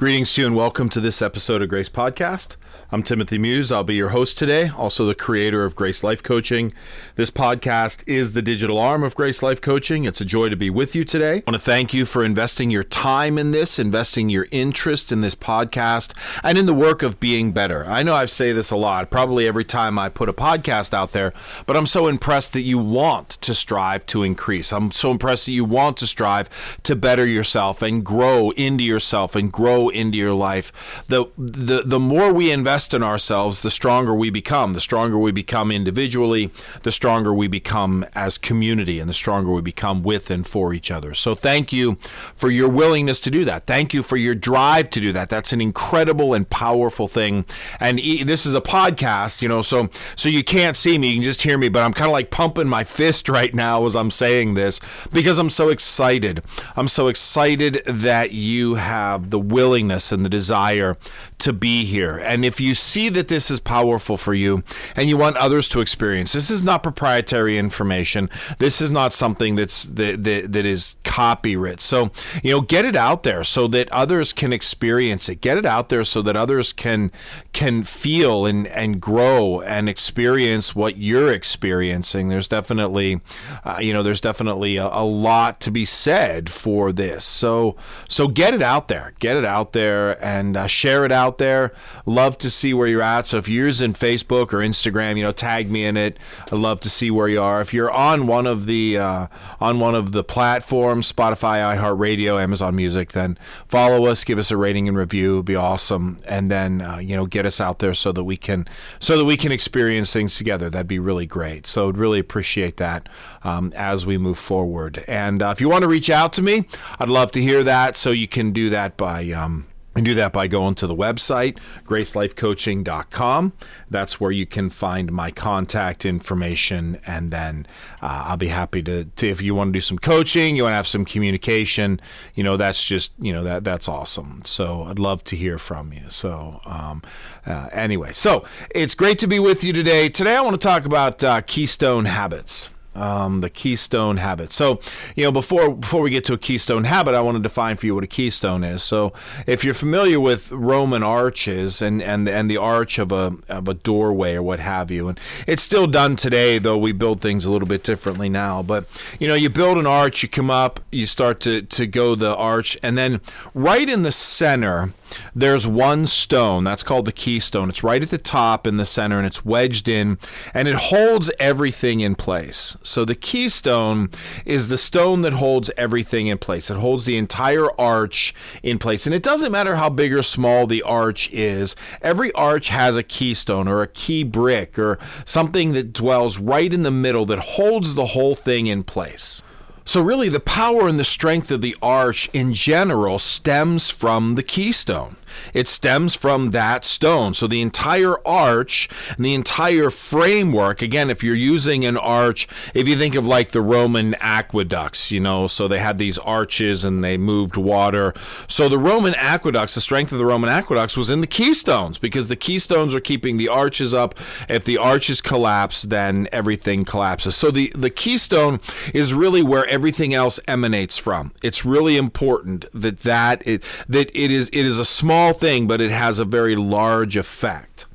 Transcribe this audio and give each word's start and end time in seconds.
Greetings 0.00 0.32
to 0.34 0.42
you 0.42 0.46
and 0.46 0.54
welcome 0.54 0.88
to 0.90 1.00
this 1.00 1.20
episode 1.20 1.60
of 1.60 1.68
Grace 1.68 1.88
Podcast. 1.88 2.54
I'm 2.92 3.02
Timothy 3.02 3.36
Muse. 3.36 3.72
I'll 3.72 3.82
be 3.82 3.96
your 3.96 4.10
host 4.10 4.38
today, 4.38 4.68
also 4.68 5.04
the 5.04 5.14
creator 5.14 5.64
of 5.64 5.74
Grace 5.74 6.04
Life 6.04 6.22
Coaching. 6.22 6.72
This 7.16 7.32
podcast 7.32 8.04
is 8.06 8.30
the 8.30 8.40
digital 8.40 8.78
arm 8.78 9.02
of 9.02 9.16
Grace 9.16 9.42
Life 9.42 9.60
Coaching. 9.60 10.04
It's 10.04 10.20
a 10.20 10.24
joy 10.24 10.50
to 10.50 10.56
be 10.56 10.70
with 10.70 10.94
you 10.94 11.04
today. 11.04 11.38
I 11.38 11.50
want 11.50 11.54
to 11.54 11.58
thank 11.58 11.92
you 11.92 12.04
for 12.04 12.24
investing 12.24 12.70
your 12.70 12.84
time 12.84 13.38
in 13.38 13.50
this, 13.50 13.80
investing 13.80 14.28
your 14.28 14.46
interest 14.52 15.10
in 15.10 15.20
this 15.20 15.34
podcast, 15.34 16.16
and 16.44 16.56
in 16.56 16.66
the 16.66 16.74
work 16.74 17.02
of 17.02 17.18
being 17.18 17.50
better. 17.50 17.84
I 17.84 18.04
know 18.04 18.14
I 18.14 18.26
say 18.26 18.52
this 18.52 18.70
a 18.70 18.76
lot, 18.76 19.10
probably 19.10 19.48
every 19.48 19.64
time 19.64 19.98
I 19.98 20.10
put 20.10 20.28
a 20.28 20.32
podcast 20.32 20.94
out 20.94 21.10
there, 21.10 21.34
but 21.66 21.76
I'm 21.76 21.88
so 21.88 22.06
impressed 22.06 22.52
that 22.52 22.60
you 22.60 22.78
want 22.78 23.30
to 23.30 23.52
strive 23.52 24.06
to 24.06 24.22
increase. 24.22 24.72
I'm 24.72 24.92
so 24.92 25.10
impressed 25.10 25.46
that 25.46 25.52
you 25.52 25.64
want 25.64 25.96
to 25.96 26.06
strive 26.06 26.48
to 26.84 26.94
better 26.94 27.26
yourself 27.26 27.82
and 27.82 28.04
grow 28.04 28.50
into 28.50 28.84
yourself 28.84 29.34
and 29.34 29.50
grow 29.50 29.87
into 29.88 30.18
your 30.18 30.34
life. 30.34 30.72
The 31.08 31.26
the 31.36 31.82
the 31.84 31.98
more 31.98 32.32
we 32.32 32.50
invest 32.50 32.94
in 32.94 33.02
ourselves, 33.02 33.62
the 33.62 33.70
stronger 33.70 34.14
we 34.14 34.30
become. 34.30 34.72
The 34.72 34.80
stronger 34.80 35.18
we 35.18 35.32
become 35.32 35.70
individually, 35.70 36.50
the 36.82 36.92
stronger 36.92 37.32
we 37.32 37.48
become 37.48 38.04
as 38.14 38.38
community, 38.38 39.00
and 39.00 39.08
the 39.08 39.14
stronger 39.14 39.52
we 39.52 39.62
become 39.62 40.02
with 40.02 40.30
and 40.30 40.46
for 40.46 40.72
each 40.72 40.90
other. 40.90 41.14
So 41.14 41.34
thank 41.34 41.72
you 41.72 41.98
for 42.34 42.50
your 42.50 42.68
willingness 42.68 43.20
to 43.20 43.30
do 43.30 43.44
that. 43.44 43.66
Thank 43.66 43.94
you 43.94 44.02
for 44.02 44.16
your 44.16 44.34
drive 44.34 44.90
to 44.90 45.00
do 45.00 45.12
that. 45.12 45.28
That's 45.28 45.52
an 45.52 45.60
incredible 45.60 46.34
and 46.34 46.48
powerful 46.48 47.08
thing. 47.08 47.44
And 47.80 47.98
this 47.98 48.46
is 48.46 48.54
a 48.54 48.60
podcast, 48.60 49.42
you 49.42 49.48
know, 49.48 49.62
so 49.62 49.88
so 50.16 50.28
you 50.28 50.44
can't 50.44 50.76
see 50.76 50.98
me, 50.98 51.08
you 51.08 51.14
can 51.14 51.22
just 51.22 51.42
hear 51.42 51.58
me, 51.58 51.68
but 51.68 51.82
I'm 51.82 51.94
kind 51.94 52.08
of 52.08 52.12
like 52.12 52.30
pumping 52.30 52.68
my 52.68 52.84
fist 52.84 53.28
right 53.38 53.54
now 53.54 53.84
as 53.84 53.96
I'm 53.96 54.10
saying 54.10 54.54
this 54.54 54.80
because 55.12 55.38
I'm 55.38 55.50
so 55.50 55.68
excited. 55.68 56.42
I'm 56.76 56.88
so 56.88 57.08
excited 57.08 57.82
that 57.86 58.32
you 58.32 58.74
have 58.74 59.30
the 59.30 59.38
willingness 59.78 60.10
and 60.10 60.24
the 60.24 60.28
desire 60.28 60.96
to 61.38 61.52
be 61.52 61.84
here. 61.84 62.18
And 62.18 62.44
if 62.44 62.60
you 62.60 62.74
see 62.74 63.08
that 63.10 63.28
this 63.28 63.50
is 63.50 63.60
powerful 63.60 64.16
for 64.16 64.34
you 64.34 64.62
and 64.96 65.08
you 65.08 65.16
want 65.16 65.36
others 65.36 65.68
to 65.68 65.80
experience, 65.80 66.32
this 66.32 66.50
is 66.50 66.62
not 66.62 66.82
proprietary 66.82 67.58
information. 67.58 68.28
This 68.58 68.80
is 68.80 68.90
not 68.90 69.12
something 69.12 69.54
that's 69.54 69.84
that, 69.84 70.24
that, 70.24 70.52
that 70.52 70.66
is 70.66 70.96
copyright. 71.04 71.80
So, 71.80 72.10
you 72.42 72.52
know, 72.52 72.60
get 72.60 72.84
it 72.84 72.96
out 72.96 73.22
there 73.22 73.44
so 73.44 73.68
that 73.68 73.90
others 73.90 74.32
can 74.32 74.52
experience 74.52 75.28
it. 75.28 75.40
Get 75.40 75.58
it 75.58 75.66
out 75.66 75.88
there 75.88 76.04
so 76.04 76.22
that 76.22 76.36
others 76.36 76.72
can 76.72 77.12
can 77.52 77.84
feel 77.84 78.46
and 78.46 78.66
and 78.68 79.00
grow 79.00 79.60
and 79.60 79.88
experience 79.88 80.74
what 80.74 80.96
you're 80.96 81.32
experiencing. 81.32 82.28
There's 82.28 82.48
definitely 82.48 83.20
uh, 83.64 83.78
you 83.80 83.92
know, 83.92 84.02
there's 84.02 84.20
definitely 84.20 84.76
a, 84.76 84.86
a 84.86 85.04
lot 85.04 85.60
to 85.60 85.70
be 85.70 85.84
said 85.84 86.50
for 86.50 86.92
this. 86.92 87.24
So, 87.24 87.76
so 88.08 88.28
get 88.28 88.54
it 88.54 88.62
out 88.62 88.88
there. 88.88 89.14
Get 89.18 89.36
it 89.36 89.44
out 89.44 89.72
there 89.72 90.22
and 90.24 90.56
uh, 90.56 90.66
share 90.66 91.04
it 91.04 91.12
out 91.12 91.27
out 91.28 91.38
there. 91.38 91.72
Love 92.06 92.38
to 92.38 92.50
see 92.50 92.72
where 92.72 92.88
you're 92.88 93.02
at. 93.02 93.26
So 93.26 93.36
if 93.36 93.48
you're 93.48 93.66
using 93.66 93.92
Facebook 93.92 94.52
or 94.52 94.58
Instagram, 94.58 95.16
you 95.16 95.22
know, 95.22 95.32
tag 95.32 95.70
me 95.70 95.84
in 95.84 95.96
it. 95.96 96.18
I'd 96.46 96.52
love 96.52 96.80
to 96.80 96.90
see 96.90 97.10
where 97.10 97.28
you 97.28 97.40
are. 97.40 97.60
If 97.60 97.74
you're 97.74 97.90
on 97.90 98.26
one 98.26 98.46
of 98.46 98.64
the 98.66 98.96
uh, 98.96 99.26
on 99.60 99.78
one 99.78 99.94
of 99.94 100.12
the 100.12 100.24
platforms, 100.24 101.12
Spotify, 101.12 101.76
iHeartRadio, 101.76 102.42
Amazon 102.42 102.74
Music, 102.74 103.12
then 103.12 103.38
follow 103.68 104.06
us, 104.06 104.24
give 104.24 104.38
us 104.38 104.50
a 104.50 104.56
rating 104.56 104.88
and 104.88 104.96
review. 104.96 105.34
It'd 105.34 105.44
be 105.44 105.56
awesome. 105.56 106.18
And 106.24 106.50
then 106.50 106.80
uh, 106.80 106.98
you 106.98 107.14
know, 107.14 107.26
get 107.26 107.44
us 107.44 107.60
out 107.60 107.78
there 107.78 107.94
so 107.94 108.10
that 108.12 108.24
we 108.24 108.36
can 108.36 108.66
so 108.98 109.18
that 109.18 109.24
we 109.26 109.36
can 109.36 109.52
experience 109.52 110.12
things 110.12 110.36
together. 110.36 110.70
That'd 110.70 110.88
be 110.88 110.98
really 110.98 111.26
great. 111.26 111.66
So 111.66 111.88
I'd 111.88 111.98
really 111.98 112.18
appreciate 112.18 112.78
that 112.78 113.08
um, 113.44 113.72
as 113.76 114.06
we 114.06 114.16
move 114.16 114.38
forward. 114.38 115.04
And 115.06 115.42
uh, 115.42 115.50
if 115.50 115.60
you 115.60 115.68
want 115.68 115.82
to 115.82 115.88
reach 115.88 116.08
out 116.08 116.32
to 116.34 116.42
me, 116.42 116.66
I'd 116.98 117.10
love 117.10 117.32
to 117.32 117.42
hear 117.42 117.62
that. 117.64 117.96
So 117.96 118.10
you 118.12 118.28
can 118.28 118.52
do 118.52 118.70
that 118.70 118.96
by 118.96 119.30
um, 119.32 119.67
and 119.98 120.04
do 120.04 120.14
that 120.14 120.32
by 120.32 120.46
going 120.46 120.76
to 120.76 120.86
the 120.86 120.94
website, 120.94 121.58
gracelifecoaching.com. 121.84 123.52
That's 123.90 124.20
where 124.20 124.30
you 124.30 124.46
can 124.46 124.70
find 124.70 125.10
my 125.10 125.32
contact 125.32 126.06
information. 126.06 127.00
And 127.04 127.32
then 127.32 127.66
uh, 128.00 128.26
I'll 128.26 128.36
be 128.36 128.46
happy 128.46 128.80
to, 128.84 129.06
to, 129.06 129.28
if 129.28 129.42
you 129.42 129.56
want 129.56 129.70
to 129.70 129.72
do 129.72 129.80
some 129.80 129.98
coaching, 129.98 130.54
you 130.54 130.62
want 130.62 130.70
to 130.72 130.76
have 130.76 130.86
some 130.86 131.04
communication, 131.04 132.00
you 132.36 132.44
know, 132.44 132.56
that's 132.56 132.84
just, 132.84 133.10
you 133.18 133.32
know, 133.32 133.42
that 133.42 133.64
that's 133.64 133.88
awesome. 133.88 134.42
So 134.44 134.84
I'd 134.84 135.00
love 135.00 135.24
to 135.24 135.36
hear 135.36 135.58
from 135.58 135.92
you. 135.92 136.04
So, 136.08 136.60
um, 136.64 137.02
uh, 137.44 137.68
anyway, 137.72 138.12
so 138.12 138.44
it's 138.70 138.94
great 138.94 139.18
to 139.18 139.26
be 139.26 139.40
with 139.40 139.64
you 139.64 139.72
today. 139.72 140.08
Today 140.08 140.36
I 140.36 140.40
want 140.42 140.54
to 140.54 140.64
talk 140.64 140.84
about 140.84 141.24
uh, 141.24 141.40
keystone 141.40 142.04
habits 142.04 142.70
um, 142.94 143.40
the 143.40 143.50
keystone 143.50 144.16
habit. 144.16 144.52
So, 144.52 144.80
you 145.14 145.24
know, 145.24 145.32
before 145.32 145.74
before 145.74 146.02
we 146.02 146.10
get 146.10 146.24
to 146.26 146.32
a 146.32 146.38
keystone 146.38 146.84
habit, 146.84 147.14
I 147.14 147.20
want 147.20 147.36
to 147.36 147.42
define 147.42 147.76
for 147.76 147.86
you 147.86 147.94
what 147.94 148.04
a 148.04 148.08
keystone 148.08 148.64
is. 148.64 148.82
So, 148.82 149.12
if 149.46 149.64
you're 149.64 149.74
familiar 149.74 150.18
with 150.20 150.50
Roman 150.50 151.02
arches 151.02 151.80
and 151.80 152.02
and 152.02 152.28
and 152.28 152.50
the 152.50 152.56
arch 152.56 152.98
of 152.98 153.12
a 153.12 153.36
of 153.48 153.68
a 153.68 153.74
doorway 153.74 154.34
or 154.34 154.42
what 154.42 154.60
have 154.60 154.90
you, 154.90 155.08
and 155.08 155.20
it's 155.46 155.62
still 155.62 155.86
done 155.86 156.16
today, 156.16 156.58
though 156.58 156.78
we 156.78 156.92
build 156.92 157.20
things 157.20 157.44
a 157.44 157.50
little 157.50 157.68
bit 157.68 157.84
differently 157.84 158.28
now. 158.28 158.62
But 158.62 158.86
you 159.18 159.28
know, 159.28 159.34
you 159.34 159.48
build 159.48 159.78
an 159.78 159.86
arch, 159.86 160.22
you 160.22 160.28
come 160.28 160.50
up, 160.50 160.80
you 160.90 161.06
start 161.06 161.40
to 161.40 161.62
to 161.62 161.86
go 161.86 162.14
the 162.14 162.34
arch, 162.34 162.76
and 162.82 162.98
then 162.98 163.20
right 163.54 163.88
in 163.88 164.02
the 164.02 164.12
center 164.12 164.92
there's 165.34 165.66
one 165.66 166.06
stone 166.06 166.64
that's 166.64 166.82
called 166.82 167.04
the 167.04 167.12
keystone. 167.12 167.68
It's 167.68 167.82
right 167.82 168.02
at 168.02 168.10
the 168.10 168.18
top 168.18 168.66
in 168.66 168.76
the 168.76 168.84
center 168.84 169.18
and 169.18 169.26
it's 169.26 169.44
wedged 169.44 169.88
in 169.88 170.18
and 170.54 170.68
it 170.68 170.74
holds 170.74 171.30
everything 171.38 172.00
in 172.00 172.14
place. 172.14 172.76
So 172.82 173.04
the 173.04 173.14
keystone 173.14 174.10
is 174.44 174.68
the 174.68 174.78
stone 174.78 175.22
that 175.22 175.34
holds 175.34 175.70
everything 175.76 176.26
in 176.26 176.38
place. 176.38 176.70
It 176.70 176.76
holds 176.76 177.04
the 177.04 177.16
entire 177.16 177.68
arch 177.80 178.34
in 178.62 178.78
place. 178.78 179.06
And 179.06 179.14
it 179.14 179.22
doesn't 179.22 179.52
matter 179.52 179.76
how 179.76 179.88
big 179.88 180.12
or 180.12 180.22
small 180.22 180.66
the 180.66 180.82
arch 180.82 181.30
is, 181.32 181.76
every 182.02 182.32
arch 182.32 182.68
has 182.68 182.96
a 182.96 183.02
keystone 183.02 183.68
or 183.68 183.82
a 183.82 183.88
key 183.88 184.24
brick 184.24 184.78
or 184.78 184.98
something 185.24 185.72
that 185.72 185.92
dwells 185.92 186.38
right 186.38 186.72
in 186.72 186.82
the 186.82 186.90
middle 186.90 187.26
that 187.26 187.38
holds 187.38 187.94
the 187.94 188.06
whole 188.06 188.34
thing 188.34 188.66
in 188.66 188.82
place. 188.82 189.42
So, 189.88 190.02
really, 190.02 190.28
the 190.28 190.38
power 190.38 190.86
and 190.86 191.00
the 191.00 191.02
strength 191.02 191.50
of 191.50 191.62
the 191.62 191.74
arch 191.80 192.28
in 192.34 192.52
general 192.52 193.18
stems 193.18 193.88
from 193.88 194.34
the 194.34 194.42
keystone. 194.42 195.16
It 195.54 195.68
stems 195.68 196.14
from 196.14 196.50
that 196.50 196.84
stone. 196.84 197.34
So 197.34 197.46
the 197.46 197.62
entire 197.62 198.16
arch 198.26 198.88
and 199.16 199.24
the 199.24 199.34
entire 199.34 199.90
framework, 199.90 200.82
again, 200.82 201.10
if 201.10 201.22
you're 201.22 201.34
using 201.34 201.84
an 201.84 201.96
arch, 201.96 202.48
if 202.74 202.88
you 202.88 202.96
think 202.96 203.14
of 203.14 203.26
like 203.26 203.52
the 203.52 203.62
Roman 203.62 204.14
aqueducts, 204.20 205.10
you 205.10 205.20
know, 205.20 205.46
so 205.46 205.68
they 205.68 205.78
had 205.78 205.98
these 205.98 206.18
arches 206.18 206.84
and 206.84 207.02
they 207.02 207.16
moved 207.16 207.56
water. 207.56 208.14
So 208.48 208.68
the 208.68 208.78
Roman 208.78 209.14
aqueducts, 209.14 209.74
the 209.74 209.80
strength 209.80 210.12
of 210.12 210.18
the 210.18 210.26
Roman 210.26 210.50
aqueducts 210.50 210.96
was 210.96 211.10
in 211.10 211.20
the 211.20 211.26
keystones 211.26 211.98
because 211.98 212.28
the 212.28 212.36
keystones 212.36 212.94
are 212.94 213.00
keeping 213.00 213.36
the 213.36 213.48
arches 213.48 213.92
up. 213.92 214.14
If 214.48 214.64
the 214.64 214.78
arches 214.78 215.20
collapse, 215.20 215.82
then 215.82 216.28
everything 216.32 216.84
collapses. 216.84 217.36
So 217.36 217.50
the, 217.50 217.72
the 217.74 217.90
keystone 217.90 218.60
is 218.94 219.12
really 219.14 219.42
where 219.42 219.66
everything 219.66 220.14
else 220.14 220.40
emanates 220.46 220.96
from. 220.96 221.32
It's 221.42 221.64
really 221.64 221.96
important 221.96 222.66
that 222.72 222.98
that 223.00 223.46
it, 223.46 223.62
that 223.88 224.10
it 224.14 224.30
is 224.30 224.48
it 224.52 224.64
is 224.64 224.78
a 224.78 224.84
small 224.84 225.17
small 225.18 225.32
thing, 225.32 225.66
but 225.66 225.80
it 225.80 225.90
has 225.90 226.18
a 226.18 226.24
very 226.24 226.54
large 226.54 227.16
effect. 227.16 227.86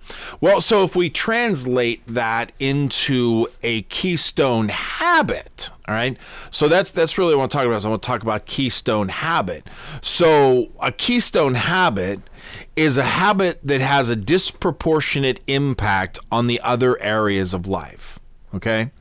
Well, 0.41 0.59
so 0.59 0.83
if 0.83 0.95
we 0.95 1.09
translate 1.09 2.05
that 2.05 2.51
into 2.59 3.47
a 3.63 3.83
keystone 3.83 4.69
habit, 4.69 5.69
all 5.87 5.95
right. 5.95 6.17
So 6.51 6.67
that's 6.67 6.91
that's 6.91 7.17
really 7.17 7.33
what 7.35 7.35
I 7.35 7.39
want 7.39 7.51
to 7.51 7.57
talk 7.57 7.65
about. 7.65 7.77
Is 7.77 7.85
I 7.85 7.89
want 7.89 8.03
to 8.03 8.07
talk 8.07 8.21
about 8.21 8.45
keystone 8.45 9.07
habit. 9.09 9.65
So 10.01 10.69
a 10.81 10.91
keystone 10.91 11.55
habit 11.55 12.19
is 12.75 12.97
a 12.97 13.03
habit 13.03 13.59
that 13.63 13.79
has 13.79 14.09
a 14.09 14.15
disproportionate 14.15 15.39
impact 15.47 16.19
on 16.31 16.47
the 16.47 16.59
other 16.59 17.01
areas 17.01 17.53
of 17.53 17.65
life. 17.65 18.19
Okay. 18.53 18.91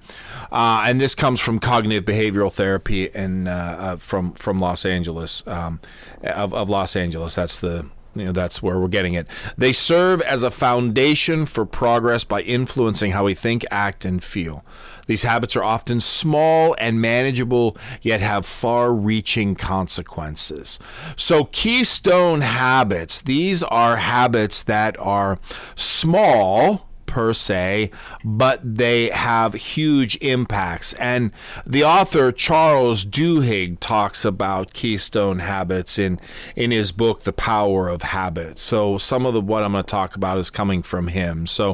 Uh, 0.51 0.85
and 0.87 1.01
this 1.01 1.15
comes 1.15 1.41
from 1.41 1.59
cognitive 1.59 2.05
behavioral 2.05 2.53
therapy 2.53 3.11
and 3.15 3.49
uh, 3.49 3.51
uh, 3.51 3.97
from 3.97 4.33
from 4.33 4.61
Los 4.61 4.87
Angeles, 4.87 5.43
um, 5.47 5.81
of, 6.23 6.55
of 6.55 6.71
Los 6.71 6.95
Angeles. 6.95 7.35
That's 7.35 7.59
the 7.59 7.87
you 8.15 8.27
know, 8.27 8.33
that's 8.33 8.63
where 8.63 8.79
we're 8.79 8.89
getting 8.89 9.15
it. 9.15 9.27
They 9.57 9.73
serve 9.73 10.21
as 10.23 10.43
a 10.43 10.51
foundation 10.51 11.47
for 11.47 11.65
progress 11.65 12.25
by 12.25 12.43
influencing 12.43 13.13
how 13.13 13.25
we 13.25 13.35
think, 13.35 13.65
act, 13.71 14.05
and 14.05 14.23
feel. 14.23 14.65
These 15.07 15.23
habits 15.23 15.57
are 15.57 15.65
often 15.65 16.01
small 16.01 16.75
and 16.79 17.01
manageable, 17.01 17.77
yet 18.01 18.21
have 18.21 18.47
far 18.47 18.93
reaching 18.93 19.55
consequences. 19.55 20.79
So, 21.17 21.45
keystone 21.45 22.43
habits, 22.43 23.21
these 23.21 23.63
are 23.63 23.97
habits 23.97 24.63
that 24.65 24.99
are 24.99 25.39
small 25.75 26.89
per 27.13 27.35
se, 27.35 27.91
but 28.25 28.59
they 28.65 29.11
have 29.11 29.53
huge 29.53 30.17
impacts. 30.23 30.95
And 30.95 31.31
the 31.67 31.85
author 31.85 32.33
Charles 32.33 33.05
Duhigg 33.05 33.81
talks 33.81 34.25
about 34.25 34.73
keystone 34.73 35.41
habits 35.41 35.99
in 35.99 36.19
in 36.57 36.71
his 36.71 36.91
book 36.91 37.25
The 37.25 37.33
Power 37.35 37.91
of 37.91 38.01
Habit. 38.01 38.59
So 38.59 38.97
some 38.97 39.27
of 39.27 39.35
the 39.35 39.43
what 39.43 39.63
I'm 39.63 39.73
going 39.73 39.85
to 39.85 39.87
talk 39.87 40.17
about 40.17 40.39
is 40.39 40.49
coming 40.49 40.81
from 40.81 41.09
him. 41.09 41.47
So 41.47 41.73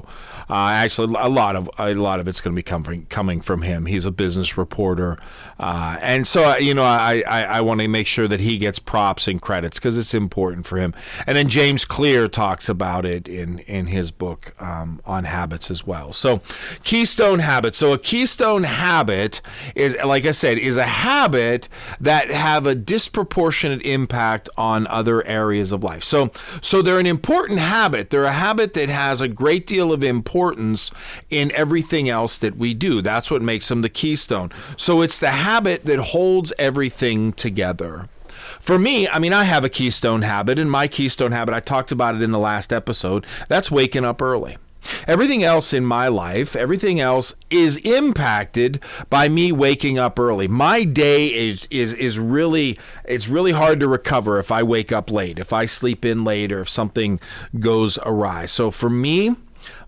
uh, 0.50 0.70
actually, 0.70 1.14
a 1.17 1.29
lot 1.29 1.55
of 1.55 1.70
a 1.79 1.94
lot 1.94 2.19
of 2.19 2.26
it's 2.26 2.40
going 2.40 2.56
to 2.56 2.58
be 2.58 2.64
coming 2.64 3.06
coming 3.06 3.40
from 3.40 3.62
him. 3.62 3.87
He's 3.87 4.06
a 4.06 4.11
business 4.11 4.58
reporter, 4.58 5.19
uh, 5.61 5.99
and 6.00 6.26
so 6.26 6.56
you 6.56 6.75
know 6.75 6.82
I 6.82 7.23
I, 7.29 7.43
I 7.44 7.61
want 7.61 7.81
to 7.81 7.87
make 7.87 8.08
sure 8.08 8.26
that 8.26 8.40
he 8.40 8.58
gets 8.58 8.81
props 8.81 9.29
and 9.29 9.40
credits 9.40 9.79
because 9.79 9.96
it's 9.96 10.14
important 10.14 10.67
for 10.67 10.79
him. 10.79 10.94
And 11.29 11.38
then 11.38 11.49
James 11.49 11.85
Clear 11.85 12.26
talks 12.26 12.69
about 12.69 13.06
it 13.06 13.29
in 13.29 13.61
in 13.61 13.87
his 13.87 14.11
book 14.11 14.55
um, 14.58 15.00
on 15.06 15.27
habits 15.28 15.70
as 15.70 15.86
well. 15.86 16.12
So 16.12 16.40
keystone 16.84 17.38
habits. 17.38 17.78
So 17.78 17.92
a 17.92 17.98
keystone 17.98 18.64
habit 18.64 19.40
is 19.75 19.96
like 20.04 20.26
I 20.26 20.32
said 20.32 20.58
is 20.58 20.76
a 20.76 20.84
habit 20.84 21.69
that 22.00 22.30
have 22.30 22.66
a 22.66 22.75
disproportionate 22.75 23.82
impact 23.82 24.48
on 24.56 24.86
other 24.88 25.25
areas 25.26 25.72
of 25.72 25.84
life. 25.84 26.02
So 26.02 26.30
so 26.60 26.82
they're 26.82 26.98
an 26.98 27.06
important 27.06 27.60
habit. 27.60 28.10
They're 28.10 28.25
a 28.25 28.32
habit 28.32 28.75
that 28.75 28.88
has 28.88 29.20
a 29.20 29.28
great 29.28 29.66
deal 29.66 29.92
of 29.92 30.02
importance 30.02 30.90
in 31.30 31.52
everything 31.52 32.08
else 32.08 32.38
that 32.38 32.56
we 32.56 32.75
do. 32.75 33.00
That's 33.00 33.30
what 33.30 33.42
makes 33.42 33.69
them 33.69 33.82
the 33.82 33.88
keystone. 33.88 34.50
So 34.76 35.00
it's 35.00 35.19
the 35.19 35.30
habit 35.30 35.84
that 35.86 35.98
holds 35.98 36.52
everything 36.58 37.32
together. 37.32 38.08
For 38.60 38.78
me, 38.78 39.08
I 39.08 39.19
mean, 39.19 39.32
I 39.32 39.44
have 39.44 39.64
a 39.64 39.69
keystone 39.69 40.22
habit, 40.22 40.58
and 40.58 40.70
my 40.70 40.88
keystone 40.88 41.32
habit, 41.32 41.54
I 41.54 41.60
talked 41.60 41.92
about 41.92 42.14
it 42.14 42.22
in 42.22 42.32
the 42.32 42.38
last 42.38 42.72
episode, 42.72 43.26
that's 43.48 43.70
waking 43.70 44.04
up 44.04 44.20
early. 44.22 44.56
Everything 45.06 45.42
else 45.42 45.72
in 45.72 45.84
my 45.84 46.08
life, 46.08 46.54
everything 46.54 47.00
else 47.00 47.34
is 47.50 47.76
impacted 47.78 48.80
by 49.10 49.28
me 49.28 49.52
waking 49.52 49.98
up 49.98 50.19
early. 50.19 50.48
My 50.48 50.84
day 50.84 51.28
is 51.28 51.66
is 51.70 51.94
is 51.94 52.19
really 52.19 52.78
it's 53.04 53.28
really 53.28 53.52
hard 53.52 53.80
to 53.80 53.88
recover 53.88 54.38
if 54.38 54.50
I 54.50 54.62
wake 54.62 54.92
up 54.92 55.10
late, 55.10 55.38
if 55.38 55.52
I 55.52 55.66
sleep 55.66 56.04
in 56.04 56.25
late 56.25 56.52
or 56.52 56.60
if 56.60 56.69
something 56.69 57.20
goes 57.58 57.98
awry. 58.04 58.46
So 58.46 58.70
for 58.70 58.90
me, 58.90 59.36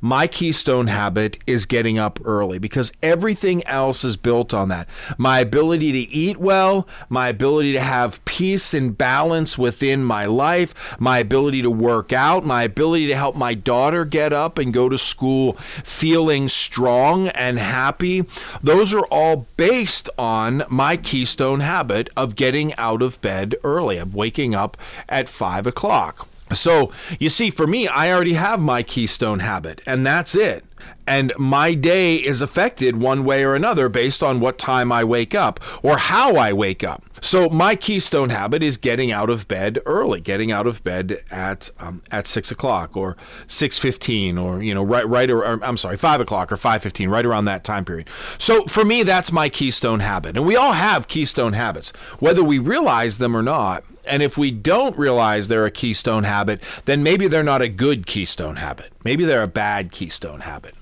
my 0.00 0.26
keystone 0.26 0.86
habit 0.86 1.38
is 1.46 1.66
getting 1.66 1.98
up 1.98 2.18
early 2.24 2.58
because 2.58 2.92
everything 3.02 3.66
else 3.66 4.04
is 4.04 4.16
built 4.16 4.54
on 4.54 4.68
that. 4.68 4.88
My 5.18 5.40
ability 5.40 5.92
to 5.92 6.12
eat 6.12 6.38
well, 6.38 6.88
my 7.08 7.28
ability 7.28 7.72
to 7.72 7.80
have 7.80 8.24
peace 8.24 8.72
and 8.72 8.96
balance 8.96 9.58
within 9.58 10.04
my 10.04 10.26
life, 10.26 10.74
my 10.98 11.18
ability 11.18 11.62
to 11.62 11.70
work 11.70 12.12
out, 12.12 12.44
my 12.44 12.62
ability 12.62 13.06
to 13.08 13.16
help 13.16 13.36
my 13.36 13.54
daughter 13.54 14.04
get 14.04 14.32
up 14.32 14.58
and 14.58 14.72
go 14.72 14.88
to 14.88 14.98
school 14.98 15.52
feeling 15.84 16.48
strong 16.48 17.28
and 17.28 17.58
happy. 17.58 18.24
Those 18.62 18.94
are 18.94 19.06
all 19.06 19.46
based 19.56 20.08
on 20.18 20.64
my 20.68 20.96
keystone 20.96 21.60
habit 21.60 22.08
of 22.16 22.36
getting 22.36 22.74
out 22.76 23.02
of 23.02 23.20
bed 23.20 23.54
early, 23.62 23.98
of 23.98 24.14
waking 24.14 24.54
up 24.54 24.76
at 25.08 25.28
five 25.28 25.66
o'clock. 25.66 26.29
So, 26.52 26.92
you 27.18 27.28
see, 27.28 27.50
for 27.50 27.66
me, 27.66 27.88
I 27.88 28.12
already 28.12 28.34
have 28.34 28.60
my 28.60 28.82
keystone 28.82 29.40
habit, 29.40 29.80
and 29.86 30.04
that's 30.04 30.34
it. 30.34 30.64
And 31.06 31.32
my 31.38 31.74
day 31.74 32.16
is 32.16 32.40
affected 32.40 32.96
one 32.96 33.24
way 33.24 33.44
or 33.44 33.54
another 33.54 33.88
based 33.88 34.22
on 34.22 34.40
what 34.40 34.58
time 34.58 34.90
I 34.90 35.04
wake 35.04 35.34
up 35.34 35.60
or 35.82 35.98
how 35.98 36.36
I 36.36 36.52
wake 36.52 36.82
up. 36.82 37.04
So 37.20 37.50
my 37.50 37.74
keystone 37.76 38.30
habit 38.30 38.62
is 38.62 38.78
getting 38.78 39.12
out 39.12 39.28
of 39.28 39.46
bed 39.46 39.80
early, 39.84 40.20
getting 40.20 40.50
out 40.50 40.66
of 40.66 40.82
bed 40.82 41.22
at 41.30 41.70
um, 41.78 42.00
at 42.10 42.26
six 42.26 42.50
o'clock 42.50 42.96
or 42.96 43.16
six 43.46 43.78
fifteen, 43.78 44.38
or 44.38 44.62
you 44.62 44.72
know, 44.72 44.82
right, 44.82 45.06
right, 45.06 45.30
or, 45.30 45.44
or 45.44 45.62
I'm 45.62 45.76
sorry, 45.76 45.98
five 45.98 46.20
o'clock 46.20 46.50
or 46.50 46.56
five 46.56 46.82
fifteen, 46.82 47.10
right 47.10 47.26
around 47.26 47.44
that 47.44 47.62
time 47.62 47.84
period. 47.84 48.08
So 48.38 48.64
for 48.66 48.84
me, 48.84 49.02
that's 49.02 49.30
my 49.30 49.50
keystone 49.50 50.00
habit, 50.00 50.36
and 50.36 50.46
we 50.46 50.56
all 50.56 50.72
have 50.72 51.08
keystone 51.08 51.52
habits, 51.52 51.90
whether 52.20 52.42
we 52.42 52.58
realize 52.58 53.18
them 53.18 53.36
or 53.36 53.42
not. 53.42 53.84
And 54.10 54.22
if 54.22 54.36
we 54.36 54.50
don't 54.50 54.98
realize 54.98 55.46
they're 55.46 55.64
a 55.64 55.70
keystone 55.70 56.24
habit, 56.24 56.60
then 56.84 57.02
maybe 57.02 57.28
they're 57.28 57.42
not 57.44 57.62
a 57.62 57.68
good 57.68 58.06
keystone 58.06 58.56
habit. 58.56 58.92
Maybe 59.04 59.24
they're 59.24 59.44
a 59.44 59.48
bad 59.48 59.92
keystone 59.92 60.40
habit. 60.40 60.74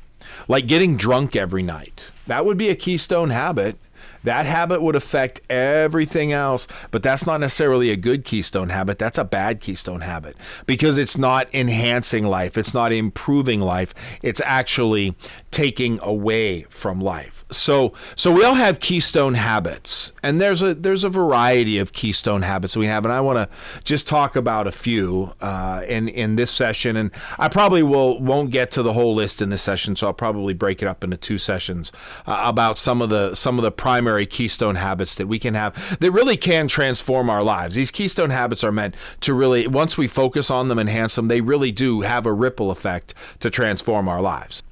Like 0.48 0.66
getting 0.66 0.96
drunk 0.96 1.36
every 1.36 1.62
night. 1.62 2.10
That 2.26 2.46
would 2.46 2.56
be 2.56 2.70
a 2.70 2.74
keystone 2.74 3.30
habit. 3.30 3.76
That 4.24 4.46
habit 4.46 4.82
would 4.82 4.96
affect 4.96 5.40
everything 5.50 6.32
else, 6.32 6.66
but 6.90 7.02
that's 7.02 7.26
not 7.26 7.40
necessarily 7.40 7.90
a 7.90 7.96
good 7.96 8.24
keystone 8.24 8.70
habit. 8.70 8.98
That's 8.98 9.18
a 9.18 9.24
bad 9.24 9.60
keystone 9.60 10.00
habit 10.00 10.36
because 10.66 10.98
it's 10.98 11.16
not 11.16 11.52
enhancing 11.54 12.26
life, 12.26 12.56
it's 12.56 12.74
not 12.74 12.92
improving 12.92 13.60
life, 13.60 13.94
it's 14.22 14.40
actually 14.44 15.14
taking 15.50 15.98
away 16.02 16.62
from 16.68 17.00
life. 17.00 17.44
So 17.50 17.92
so 18.16 18.32
we 18.32 18.44
all 18.44 18.54
have 18.54 18.80
keystone 18.80 19.34
habits, 19.34 20.12
and 20.22 20.40
there's 20.40 20.62
a 20.62 20.74
there's 20.74 21.04
a 21.04 21.08
variety 21.08 21.78
of 21.78 21.92
keystone 21.92 22.42
habits 22.42 22.76
we 22.76 22.86
have, 22.86 23.04
and 23.04 23.12
I 23.12 23.20
want 23.20 23.36
to 23.38 23.82
just 23.84 24.06
talk 24.06 24.36
about 24.36 24.66
a 24.66 24.72
few 24.72 25.32
uh, 25.40 25.82
in 25.86 26.08
in 26.08 26.36
this 26.36 26.50
session, 26.50 26.96
and 26.96 27.10
I 27.38 27.48
probably 27.48 27.82
will 27.82 28.20
won't 28.20 28.50
get 28.50 28.70
to 28.72 28.82
the 28.82 28.92
whole 28.92 29.14
list 29.14 29.40
in 29.40 29.50
this 29.50 29.62
session, 29.62 29.96
so 29.96 30.08
I'll 30.08 30.12
probably 30.12 30.52
break 30.54 30.82
it 30.82 30.88
up 30.88 31.02
into 31.04 31.16
two 31.16 31.38
sessions 31.38 31.92
uh, 32.26 32.42
about 32.44 32.78
some 32.78 33.00
of 33.00 33.08
the 33.10 33.34
some 33.34 33.58
of 33.58 33.62
the 33.62 33.70
primary 33.70 34.07
keystone 34.26 34.76
habits 34.76 35.14
that 35.14 35.26
we 35.26 35.38
can 35.38 35.54
have 35.54 35.98
that 36.00 36.10
really 36.10 36.36
can 36.36 36.68
transform 36.68 37.30
our 37.30 37.42
lives. 37.42 37.74
These 37.74 37.90
keystone 37.90 38.30
habits 38.30 38.64
are 38.64 38.72
meant 38.72 38.94
to 39.20 39.34
really 39.34 39.66
once 39.66 39.96
we 39.96 40.08
focus 40.08 40.50
on 40.50 40.68
them, 40.68 40.78
enhance 40.78 41.14
them, 41.14 41.28
they 41.28 41.40
really 41.40 41.72
do 41.72 42.02
have 42.02 42.26
a 42.26 42.32
ripple 42.32 42.70
effect 42.70 43.14
to 43.40 43.50
transform 43.50 44.08
our 44.08 44.20
lives 44.20 44.62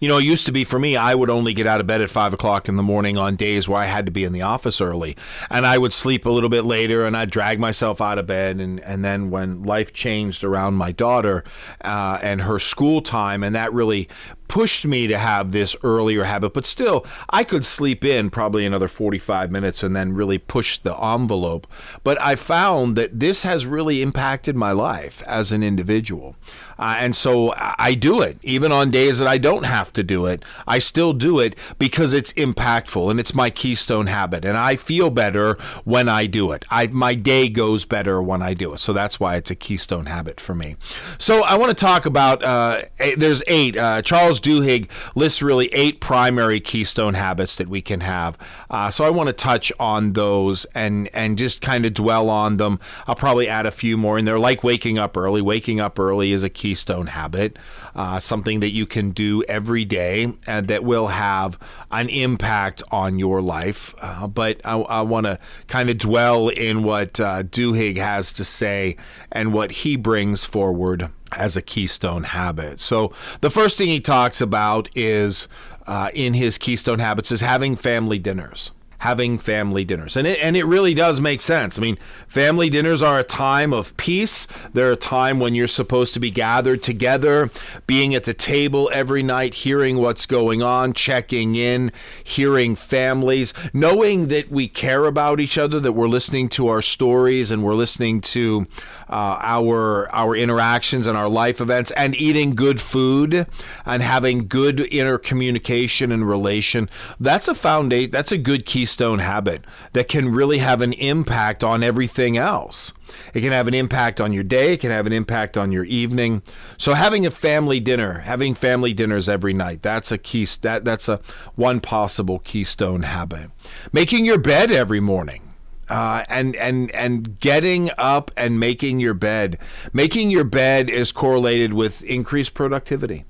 you 0.00 0.08
know, 0.08 0.18
it 0.18 0.24
used 0.24 0.46
to 0.46 0.52
be 0.52 0.64
for 0.64 0.78
me, 0.78 0.96
I 0.96 1.14
would 1.14 1.30
only 1.30 1.52
get 1.52 1.66
out 1.66 1.80
of 1.80 1.86
bed 1.86 2.00
at 2.00 2.10
five 2.10 2.32
o'clock 2.32 2.68
in 2.68 2.76
the 2.76 2.82
morning 2.82 3.16
on 3.16 3.36
days 3.36 3.68
where 3.68 3.80
I 3.80 3.86
had 3.86 4.06
to 4.06 4.12
be 4.12 4.24
in 4.24 4.32
the 4.32 4.42
office 4.42 4.80
early. 4.80 5.16
And 5.50 5.66
I 5.66 5.78
would 5.78 5.92
sleep 5.92 6.26
a 6.26 6.30
little 6.30 6.48
bit 6.48 6.62
later 6.62 7.04
and 7.04 7.16
I'd 7.16 7.30
drag 7.30 7.58
myself 7.58 8.00
out 8.00 8.18
of 8.18 8.26
bed. 8.26 8.60
And, 8.60 8.80
and 8.80 9.04
then 9.04 9.30
when 9.30 9.62
life 9.62 9.92
changed 9.92 10.44
around 10.44 10.74
my 10.74 10.92
daughter 10.92 11.44
uh, 11.82 12.18
and 12.22 12.42
her 12.42 12.58
school 12.58 13.00
time, 13.00 13.42
and 13.42 13.54
that 13.54 13.72
really 13.72 14.08
pushed 14.48 14.84
me 14.84 15.06
to 15.06 15.18
have 15.18 15.52
this 15.52 15.76
earlier 15.82 16.24
habit, 16.24 16.52
but 16.52 16.66
still, 16.66 17.04
I 17.30 17.44
could 17.44 17.64
sleep 17.64 18.04
in 18.04 18.30
probably 18.30 18.64
another 18.66 18.88
45 18.88 19.50
minutes 19.50 19.82
and 19.82 19.94
then 19.94 20.12
really 20.12 20.38
push 20.38 20.78
the 20.78 20.96
envelope. 20.96 21.66
But 22.04 22.20
I 22.20 22.34
found 22.34 22.96
that 22.96 23.20
this 23.20 23.42
has 23.42 23.66
really 23.66 24.02
impacted 24.02 24.56
my 24.56 24.72
life 24.72 25.22
as 25.26 25.52
an 25.52 25.62
individual. 25.62 26.36
Uh, 26.78 26.96
and 26.98 27.16
so 27.16 27.54
I 27.56 27.94
do 27.94 28.20
it. 28.20 28.38
Even 28.42 28.70
on 28.70 28.90
days 28.90 29.18
that 29.18 29.28
I 29.28 29.38
don't 29.38 29.64
have 29.64 29.92
to 29.94 30.02
do 30.02 30.26
it, 30.26 30.44
I 30.66 30.78
still 30.78 31.12
do 31.12 31.38
it 31.38 31.56
because 31.78 32.12
it's 32.12 32.32
impactful 32.34 33.10
and 33.10 33.18
it's 33.18 33.34
my 33.34 33.50
keystone 33.50 34.08
habit. 34.08 34.44
And 34.44 34.56
I 34.58 34.76
feel 34.76 35.10
better 35.10 35.54
when 35.84 36.08
I 36.08 36.26
do 36.26 36.52
it. 36.52 36.64
I, 36.70 36.88
my 36.88 37.14
day 37.14 37.48
goes 37.48 37.84
better 37.84 38.22
when 38.22 38.42
I 38.42 38.54
do 38.54 38.74
it. 38.74 38.80
So 38.80 38.92
that's 38.92 39.18
why 39.18 39.36
it's 39.36 39.50
a 39.50 39.54
keystone 39.54 40.06
habit 40.06 40.38
for 40.38 40.54
me. 40.54 40.76
So 41.18 41.42
I 41.44 41.56
want 41.56 41.76
to 41.76 41.84
talk 41.84 42.04
about, 42.04 42.44
uh, 42.44 42.82
there's 43.16 43.42
eight. 43.46 43.76
Uh, 43.76 44.02
Charles 44.02 44.35
Duhigg 44.40 44.88
lists 45.14 45.42
really 45.42 45.66
eight 45.72 46.00
primary 46.00 46.60
keystone 46.60 47.14
habits 47.14 47.56
that 47.56 47.68
we 47.68 47.80
can 47.82 48.00
have. 48.00 48.38
Uh, 48.70 48.90
so 48.90 49.04
I 49.04 49.10
want 49.10 49.28
to 49.28 49.32
touch 49.32 49.72
on 49.78 50.12
those 50.12 50.64
and, 50.74 51.08
and 51.12 51.38
just 51.38 51.60
kind 51.60 51.86
of 51.86 51.94
dwell 51.94 52.28
on 52.28 52.56
them. 52.56 52.80
I'll 53.06 53.14
probably 53.14 53.48
add 53.48 53.66
a 53.66 53.70
few 53.70 53.96
more 53.96 54.18
in 54.18 54.24
there, 54.24 54.38
like 54.38 54.62
waking 54.62 54.98
up 54.98 55.16
early. 55.16 55.42
Waking 55.42 55.80
up 55.80 55.98
early 55.98 56.32
is 56.32 56.42
a 56.42 56.48
keystone 56.48 57.08
habit, 57.08 57.58
uh, 57.94 58.20
something 58.20 58.60
that 58.60 58.70
you 58.70 58.86
can 58.86 59.10
do 59.10 59.42
every 59.44 59.84
day 59.84 60.32
and 60.46 60.68
that 60.68 60.84
will 60.84 61.08
have 61.08 61.58
an 61.90 62.08
impact 62.08 62.82
on 62.90 63.18
your 63.18 63.40
life. 63.40 63.94
Uh, 64.00 64.26
but 64.26 64.60
I, 64.64 64.74
I 64.74 65.02
want 65.02 65.26
to 65.26 65.38
kind 65.68 65.90
of 65.90 65.98
dwell 65.98 66.48
in 66.48 66.82
what 66.82 67.18
uh, 67.20 67.42
Duhigg 67.42 67.96
has 67.96 68.32
to 68.34 68.44
say 68.44 68.96
and 69.32 69.52
what 69.52 69.70
he 69.70 69.96
brings 69.96 70.44
forward 70.44 71.10
as 71.32 71.56
a 71.56 71.62
keystone 71.62 72.24
habit. 72.24 72.80
So 72.80 73.12
the 73.40 73.50
first 73.50 73.78
thing 73.78 73.88
he 73.88 74.00
talks 74.00 74.40
about 74.40 74.88
is 74.96 75.48
uh, 75.86 76.10
in 76.14 76.34
his 76.34 76.58
keystone 76.58 76.98
habits 76.98 77.30
is 77.30 77.40
having 77.40 77.76
family 77.76 78.18
dinners 78.18 78.72
having 78.98 79.38
family 79.38 79.84
dinners. 79.84 80.16
And 80.16 80.26
it, 80.26 80.38
and 80.40 80.56
it 80.56 80.64
really 80.64 80.94
does 80.94 81.20
make 81.20 81.40
sense. 81.40 81.78
I 81.78 81.82
mean, 81.82 81.98
family 82.28 82.68
dinners 82.68 83.02
are 83.02 83.18
a 83.18 83.24
time 83.24 83.72
of 83.72 83.96
peace. 83.96 84.46
They're 84.72 84.92
a 84.92 84.96
time 84.96 85.40
when 85.40 85.54
you're 85.54 85.66
supposed 85.66 86.14
to 86.14 86.20
be 86.20 86.30
gathered 86.30 86.82
together, 86.82 87.50
being 87.86 88.14
at 88.14 88.24
the 88.24 88.34
table 88.34 88.90
every 88.92 89.22
night, 89.22 89.54
hearing 89.54 89.98
what's 89.98 90.26
going 90.26 90.62
on, 90.62 90.92
checking 90.92 91.54
in, 91.54 91.92
hearing 92.22 92.74
families, 92.74 93.52
knowing 93.72 94.28
that 94.28 94.50
we 94.50 94.68
care 94.68 95.04
about 95.04 95.40
each 95.40 95.58
other, 95.58 95.80
that 95.80 95.92
we're 95.92 96.08
listening 96.08 96.48
to 96.50 96.68
our 96.68 96.82
stories 96.82 97.50
and 97.50 97.62
we're 97.62 97.74
listening 97.74 98.20
to 98.20 98.66
uh, 99.08 99.38
our 99.40 100.08
our 100.12 100.34
interactions 100.34 101.06
and 101.06 101.16
our 101.16 101.28
life 101.28 101.60
events 101.60 101.90
and 101.92 102.14
eating 102.16 102.54
good 102.54 102.80
food 102.80 103.46
and 103.84 104.02
having 104.02 104.48
good 104.48 104.78
intercommunication 104.78 106.12
and 106.12 106.28
relation. 106.28 106.88
That's 107.20 107.48
a 107.48 107.54
foundation. 107.54 108.10
That's 108.10 108.32
a 108.32 108.38
good 108.38 108.66
keystone 108.86 109.18
habit 109.18 109.64
that 109.94 110.06
can 110.06 110.28
really 110.28 110.58
have 110.58 110.80
an 110.80 110.92
impact 110.92 111.64
on 111.64 111.82
everything 111.82 112.36
else. 112.36 112.92
It 113.34 113.40
can 113.40 113.50
have 113.50 113.66
an 113.66 113.74
impact 113.74 114.20
on 114.20 114.32
your 114.32 114.44
day, 114.44 114.74
it 114.74 114.80
can 114.80 114.92
have 114.92 115.08
an 115.08 115.12
impact 115.12 115.56
on 115.56 115.72
your 115.72 115.82
evening. 115.86 116.40
So 116.78 116.94
having 116.94 117.26
a 117.26 117.32
family 117.32 117.80
dinner, 117.80 118.20
having 118.20 118.54
family 118.54 118.94
dinners 118.94 119.28
every 119.28 119.52
night, 119.52 119.82
that's 119.82 120.12
a 120.12 120.18
key 120.18 120.46
that 120.60 120.84
that's 120.84 121.08
a 121.08 121.20
one 121.56 121.80
possible 121.80 122.38
keystone 122.38 123.02
habit. 123.02 123.50
Making 123.92 124.24
your 124.24 124.38
bed 124.38 124.70
every 124.70 125.00
morning. 125.00 125.42
Uh, 125.88 126.24
and 126.28 126.54
and 126.56 126.90
and 126.92 127.40
getting 127.40 127.90
up 127.98 128.30
and 128.36 128.60
making 128.60 129.00
your 129.00 129.14
bed. 129.14 129.58
Making 129.92 130.30
your 130.30 130.44
bed 130.44 130.90
is 130.90 131.10
correlated 131.10 131.74
with 131.74 132.02
increased 132.02 132.54
productivity, 132.54 133.24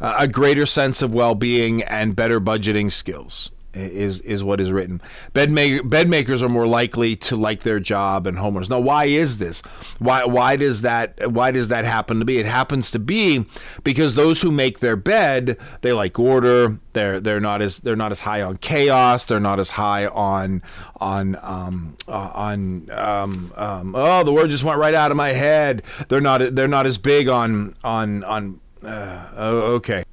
uh, 0.00 0.14
a 0.18 0.28
greater 0.28 0.66
sense 0.66 1.00
of 1.00 1.14
well-being, 1.14 1.82
and 1.82 2.14
better 2.14 2.40
budgeting 2.42 2.92
skills 2.92 3.50
is 3.74 4.20
is 4.20 4.42
what 4.44 4.60
is 4.60 4.72
written. 4.72 5.00
Bed, 5.32 5.50
makers 5.50 6.42
are 6.42 6.48
more 6.48 6.66
likely 6.66 7.16
to 7.16 7.36
like 7.36 7.62
their 7.62 7.80
job 7.80 8.26
and 8.26 8.38
homeowners. 8.38 8.70
Now, 8.70 8.80
why 8.80 9.06
is 9.06 9.38
this? 9.38 9.60
Why 9.98 10.24
why 10.24 10.56
does 10.56 10.82
that 10.82 11.32
why 11.32 11.50
does 11.50 11.68
that 11.68 11.84
happen 11.84 12.18
to 12.18 12.24
be? 12.24 12.38
It 12.38 12.46
happens 12.46 12.90
to 12.92 12.98
be 12.98 13.46
because 13.82 14.14
those 14.14 14.42
who 14.42 14.50
make 14.50 14.80
their 14.80 14.96
bed 14.96 15.58
they 15.82 15.92
like 15.92 16.18
order. 16.18 16.78
They're 16.92 17.20
they're 17.20 17.40
not 17.40 17.60
as 17.60 17.78
they're 17.78 17.96
not 17.96 18.12
as 18.12 18.20
high 18.20 18.42
on 18.42 18.58
chaos. 18.58 19.24
They're 19.24 19.40
not 19.40 19.58
as 19.58 19.70
high 19.70 20.06
on 20.06 20.62
on 20.96 21.36
um, 21.42 21.96
uh, 22.06 22.30
on 22.34 22.90
um, 22.90 23.52
um, 23.56 23.94
oh 23.96 24.22
the 24.22 24.32
word 24.32 24.50
just 24.50 24.64
went 24.64 24.78
right 24.78 24.94
out 24.94 25.10
of 25.10 25.16
my 25.16 25.32
head. 25.32 25.82
They're 26.08 26.20
not 26.20 26.54
they're 26.54 26.68
not 26.68 26.86
as 26.86 26.98
big 26.98 27.28
on 27.28 27.74
on 27.82 28.24
on. 28.24 28.60
Uh, 28.82 29.28
okay. 29.36 30.04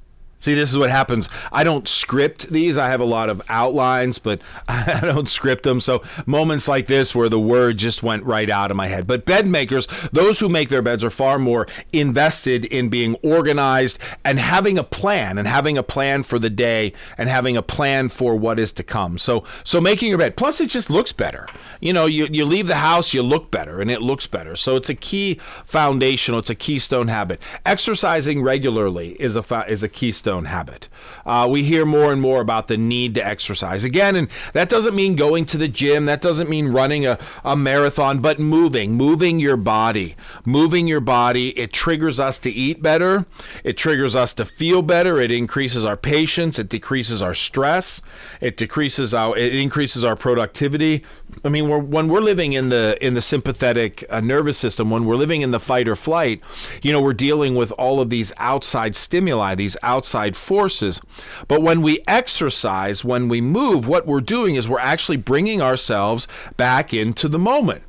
See, 0.42 0.54
this 0.54 0.70
is 0.70 0.76
what 0.76 0.90
happens. 0.90 1.28
I 1.52 1.62
don't 1.62 1.86
script 1.86 2.48
these. 2.48 2.76
I 2.76 2.90
have 2.90 3.00
a 3.00 3.04
lot 3.04 3.30
of 3.30 3.40
outlines, 3.48 4.18
but 4.18 4.40
I 4.68 4.98
don't 5.00 5.28
script 5.28 5.62
them. 5.62 5.80
So 5.80 6.02
moments 6.26 6.66
like 6.66 6.88
this 6.88 7.14
where 7.14 7.28
the 7.28 7.38
word 7.38 7.78
just 7.78 8.02
went 8.02 8.24
right 8.24 8.50
out 8.50 8.72
of 8.72 8.76
my 8.76 8.88
head. 8.88 9.06
But 9.06 9.24
bed 9.24 9.46
makers, 9.46 9.86
those 10.10 10.40
who 10.40 10.48
make 10.48 10.68
their 10.68 10.82
beds 10.82 11.04
are 11.04 11.10
far 11.10 11.38
more 11.38 11.68
invested 11.92 12.64
in 12.64 12.88
being 12.88 13.14
organized 13.22 14.00
and 14.24 14.40
having 14.40 14.78
a 14.78 14.82
plan 14.82 15.38
and 15.38 15.46
having 15.46 15.78
a 15.78 15.82
plan 15.84 16.24
for 16.24 16.40
the 16.40 16.50
day 16.50 16.92
and 17.16 17.28
having 17.28 17.56
a 17.56 17.62
plan 17.62 18.08
for 18.08 18.34
what 18.34 18.58
is 18.58 18.72
to 18.72 18.82
come. 18.82 19.18
So 19.18 19.44
so 19.62 19.80
making 19.80 20.08
your 20.08 20.18
bed. 20.18 20.36
Plus 20.36 20.60
it 20.60 20.70
just 20.70 20.90
looks 20.90 21.12
better. 21.12 21.46
You 21.80 21.92
know, 21.92 22.06
you, 22.06 22.26
you 22.28 22.44
leave 22.44 22.66
the 22.66 22.76
house, 22.76 23.14
you 23.14 23.22
look 23.22 23.52
better 23.52 23.80
and 23.80 23.92
it 23.92 24.02
looks 24.02 24.26
better. 24.26 24.56
So 24.56 24.74
it's 24.74 24.90
a 24.90 24.96
key 24.96 25.38
foundational, 25.64 26.40
it's 26.40 26.50
a 26.50 26.56
keystone 26.56 27.06
habit. 27.06 27.40
Exercising 27.64 28.42
regularly 28.42 29.10
is 29.20 29.36
a 29.36 29.64
is 29.68 29.84
a 29.84 29.88
keystone 29.88 30.31
habit. 30.40 30.88
Uh, 31.24 31.46
we 31.50 31.62
hear 31.62 31.86
more 31.86 32.12
and 32.12 32.20
more 32.20 32.40
about 32.40 32.68
the 32.68 32.76
need 32.76 33.14
to 33.14 33.26
exercise. 33.26 33.84
Again, 33.84 34.16
and 34.16 34.28
that 34.52 34.68
doesn't 34.68 34.94
mean 34.94 35.14
going 35.16 35.46
to 35.46 35.56
the 35.56 35.68
gym, 35.68 36.06
that 36.06 36.20
doesn't 36.20 36.48
mean 36.48 36.68
running 36.68 37.06
a, 37.06 37.18
a 37.44 37.56
marathon, 37.56 38.20
but 38.20 38.40
moving, 38.40 38.94
moving 38.94 39.38
your 39.38 39.56
body. 39.56 40.16
Moving 40.44 40.88
your 40.88 41.00
body, 41.00 41.56
it 41.58 41.72
triggers 41.72 42.18
us 42.18 42.38
to 42.40 42.50
eat 42.50 42.82
better, 42.82 43.26
it 43.62 43.76
triggers 43.76 44.16
us 44.16 44.32
to 44.34 44.44
feel 44.44 44.82
better, 44.82 45.20
it 45.20 45.30
increases 45.30 45.84
our 45.84 45.96
patience, 45.96 46.58
it 46.58 46.68
decreases 46.68 47.22
our 47.22 47.34
stress, 47.34 48.02
it 48.40 48.56
decreases 48.56 49.14
our, 49.14 49.36
it 49.36 49.54
increases 49.54 50.02
our 50.04 50.16
productivity. 50.16 51.04
I 51.44 51.48
mean, 51.48 51.68
we're, 51.68 51.78
when 51.78 52.08
we're 52.08 52.20
living 52.20 52.52
in 52.52 52.68
the 52.68 52.96
in 53.00 53.14
the 53.14 53.22
sympathetic 53.22 54.04
uh, 54.08 54.20
nervous 54.20 54.58
system, 54.58 54.90
when 54.90 55.04
we're 55.04 55.16
living 55.16 55.42
in 55.42 55.50
the 55.50 55.60
fight 55.60 55.88
or 55.88 55.96
flight, 55.96 56.40
you 56.82 56.92
know, 56.92 57.00
we're 57.00 57.12
dealing 57.12 57.54
with 57.54 57.72
all 57.72 58.00
of 58.00 58.10
these 58.10 58.32
outside 58.38 58.94
stimuli, 58.94 59.54
these 59.54 59.76
outside 59.82 60.36
forces. 60.36 61.00
But 61.48 61.62
when 61.62 61.82
we 61.82 62.02
exercise, 62.06 63.04
when 63.04 63.28
we 63.28 63.40
move, 63.40 63.86
what 63.86 64.06
we're 64.06 64.20
doing 64.20 64.54
is 64.54 64.68
we're 64.68 64.78
actually 64.78 65.16
bringing 65.16 65.60
ourselves 65.60 66.28
back 66.56 66.94
into 66.94 67.28
the 67.28 67.38
moment. 67.38 67.82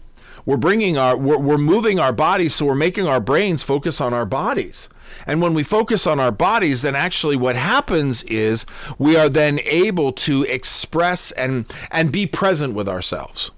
We're 0.46 0.58
bringing 0.58 0.98
our 0.98 1.16
we're, 1.16 1.38
we're 1.38 1.58
moving 1.58 2.00
our 2.00 2.14
bodies, 2.14 2.56
so 2.56 2.66
we're 2.66 2.76
making 2.76 3.08
our 3.08 3.20
brains 3.20 3.64
focus 3.64 4.02
on 4.02 4.14
our 4.14 4.26
bodies. 4.26 4.90
And 5.26 5.42
when 5.42 5.54
we 5.54 5.64
focus 5.64 6.08
on 6.08 6.20
our 6.20 6.32
bodies, 6.32 6.82
then 6.82 6.96
actually 6.96 7.36
what 7.36 7.56
happens 7.56 8.24
is 8.24 8.66
we 8.98 9.16
are 9.16 9.30
then 9.30 9.60
able 9.66 10.12
to 10.14 10.44
express 10.44 11.32
and 11.32 11.72
and 11.92 12.12
be 12.12 12.26
present 12.26 12.74
with 12.74 12.90
ourselves. 12.90 13.52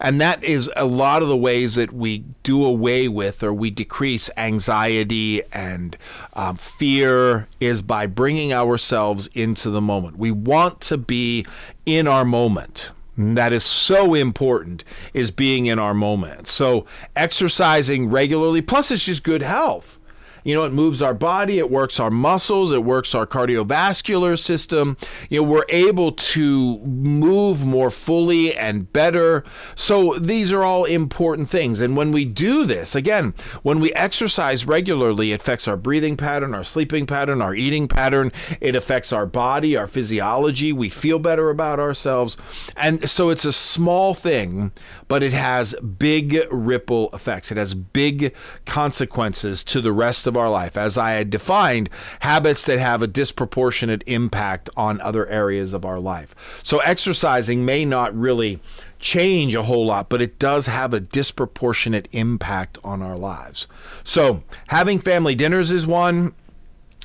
And 0.00 0.20
that 0.20 0.42
is 0.42 0.70
a 0.74 0.86
lot 0.86 1.22
of 1.22 1.28
the 1.28 1.36
ways 1.36 1.74
that 1.74 1.92
we 1.92 2.24
do 2.42 2.64
away 2.64 3.08
with 3.08 3.42
or 3.42 3.52
we 3.52 3.70
decrease 3.70 4.30
anxiety 4.36 5.42
and 5.52 5.96
um, 6.32 6.56
fear 6.56 7.46
is 7.60 7.82
by 7.82 8.06
bringing 8.06 8.52
ourselves 8.52 9.28
into 9.34 9.70
the 9.70 9.82
moment. 9.82 10.16
We 10.16 10.30
want 10.30 10.80
to 10.82 10.96
be 10.96 11.44
in 11.84 12.06
our 12.06 12.24
moment 12.24 12.90
that 13.16 13.52
is 13.52 13.64
so 13.64 14.14
important 14.14 14.84
is 15.14 15.30
being 15.30 15.66
in 15.66 15.78
our 15.78 15.94
moment. 15.94 16.46
So 16.48 16.86
exercising 17.14 18.10
regularly 18.10 18.62
plus 18.62 18.90
it's 18.90 19.04
just 19.04 19.24
good 19.24 19.42
health. 19.42 19.98
You 20.46 20.54
know, 20.54 20.62
it 20.62 20.72
moves 20.72 21.02
our 21.02 21.12
body, 21.12 21.58
it 21.58 21.72
works 21.72 21.98
our 21.98 22.08
muscles, 22.08 22.70
it 22.70 22.84
works 22.84 23.16
our 23.16 23.26
cardiovascular 23.26 24.38
system. 24.38 24.96
You 25.28 25.42
know, 25.42 25.48
we're 25.48 25.64
able 25.68 26.12
to 26.12 26.78
move 26.78 27.66
more 27.66 27.90
fully 27.90 28.54
and 28.54 28.92
better. 28.92 29.42
So 29.74 30.14
these 30.14 30.52
are 30.52 30.62
all 30.62 30.84
important 30.84 31.50
things. 31.50 31.80
And 31.80 31.96
when 31.96 32.12
we 32.12 32.24
do 32.24 32.64
this, 32.64 32.94
again, 32.94 33.34
when 33.64 33.80
we 33.80 33.92
exercise 33.94 34.64
regularly, 34.64 35.32
it 35.32 35.40
affects 35.40 35.66
our 35.66 35.76
breathing 35.76 36.16
pattern, 36.16 36.54
our 36.54 36.62
sleeping 36.62 37.06
pattern, 37.06 37.42
our 37.42 37.56
eating 37.56 37.88
pattern. 37.88 38.30
It 38.60 38.76
affects 38.76 39.12
our 39.12 39.26
body, 39.26 39.76
our 39.76 39.88
physiology. 39.88 40.72
We 40.72 40.90
feel 40.90 41.18
better 41.18 41.50
about 41.50 41.80
ourselves. 41.80 42.36
And 42.76 43.10
so 43.10 43.30
it's 43.30 43.44
a 43.44 43.52
small 43.52 44.14
thing, 44.14 44.70
but 45.08 45.22
it 45.22 45.32
has 45.32 45.74
big 45.80 46.46
ripple 46.50 47.10
effects. 47.12 47.50
It 47.50 47.56
has 47.56 47.74
big 47.74 48.34
consequences 48.64 49.62
to 49.64 49.80
the 49.80 49.92
rest 49.92 50.26
of 50.26 50.36
our 50.36 50.50
life. 50.50 50.76
As 50.76 50.98
I 50.98 51.12
had 51.12 51.30
defined, 51.30 51.88
habits 52.20 52.64
that 52.64 52.78
have 52.78 53.02
a 53.02 53.06
disproportionate 53.06 54.02
impact 54.06 54.70
on 54.76 55.00
other 55.00 55.26
areas 55.28 55.72
of 55.72 55.84
our 55.84 56.00
life. 56.00 56.34
So 56.62 56.78
exercising 56.78 57.64
may 57.64 57.84
not 57.84 58.16
really 58.16 58.60
change 58.98 59.54
a 59.54 59.64
whole 59.64 59.86
lot, 59.86 60.08
but 60.08 60.22
it 60.22 60.38
does 60.38 60.66
have 60.66 60.94
a 60.94 61.00
disproportionate 61.00 62.08
impact 62.12 62.78
on 62.82 63.02
our 63.02 63.16
lives. 63.16 63.66
So 64.04 64.42
having 64.68 64.98
family 64.98 65.34
dinners 65.34 65.70
is 65.70 65.86
one. 65.86 66.34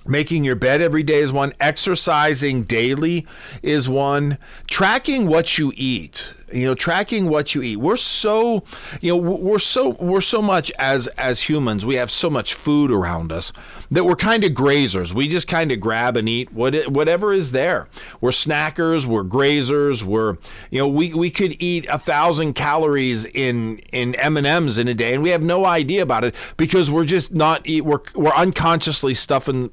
Making 0.06 0.44
your 0.44 0.56
bed 0.56 0.82
every 0.82 1.04
day 1.04 1.20
is 1.20 1.32
one. 1.32 1.54
Exercising 1.60 2.64
daily 2.64 3.28
is 3.62 3.88
one. 3.88 4.38
Tracking 4.68 5.28
what 5.28 5.58
you 5.58 5.72
eat 5.76 6.34
you 6.54 6.66
know 6.66 6.76
tracking 6.76 7.30
what 7.30 7.56
you 7.56 7.62
eat 7.62 7.78
we're 7.78 7.96
so 7.96 8.64
you 9.00 9.12
know 9.12 9.18
we're 9.18 9.60
so 9.60 9.90
we're 10.00 10.22
so 10.22 10.42
much 10.42 10.72
as 10.78 11.08
as 11.18 11.42
humans 11.42 11.86
we 11.86 11.96
have 11.96 12.12
so 12.12 12.30
much 12.30 12.54
food 12.54 12.92
around 12.92 13.32
us 13.32 13.52
that 13.90 14.04
we're 14.04 14.16
kind 14.16 14.44
of 14.44 14.52
grazers 14.52 15.14
we 15.14 15.28
just 15.28 15.48
kind 15.48 15.72
of 15.72 15.80
grab 15.80 16.18
and 16.18 16.28
eat 16.28 16.52
what 16.52 16.76
whatever 16.90 17.34
is 17.34 17.52
there 17.52 17.88
we're 18.20 18.32
snackers 18.32 19.06
we're 19.06 19.24
grazers 19.24 20.04
we're 20.04 20.38
you 20.70 20.80
know 20.80 20.88
we 20.88 21.14
we 21.14 21.32
could 21.32 21.56
eat 21.62 21.86
a 21.90 22.00
thousand 22.00 22.54
calories 22.54 23.26
in 23.26 23.78
in 23.92 24.16
m&ms 24.16 24.78
in 24.78 24.88
a 24.88 24.94
day 24.94 25.14
and 25.14 25.24
we 25.24 25.30
have 25.30 25.44
no 25.44 25.66
idea 25.66 26.02
about 26.02 26.24
it 26.24 26.36
because 26.58 26.92
we're 26.92 27.06
just 27.06 27.32
not 27.34 27.62
eat 27.66 27.82
we're, 27.82 28.02
we're 28.16 28.34
unconsciously 28.36 29.14
stuffing 29.14 29.70